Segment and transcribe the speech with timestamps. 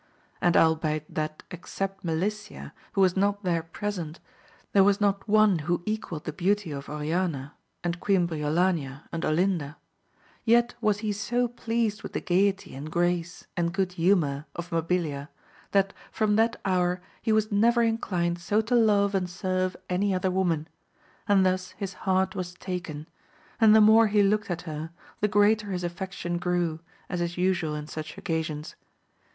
[0.41, 4.19] And albeit that except Melicia, who was not there present,
[4.73, 9.77] there was not one who equalled the beauty of Oriana, and Queen Briolania and Olinda,
[10.43, 15.03] yet was he so pleased with the gaiety and grace and good humour of Mabi
[15.03, 15.29] lia,
[15.69, 20.31] that from that hour was h& never inclined so to love and serve any other
[20.31, 20.67] woman;
[21.27, 23.05] and thus his heart was taken,
[23.59, 24.89] and the more he looked at her,
[25.19, 28.75] the greater his affection grew, as is usual in such occasions.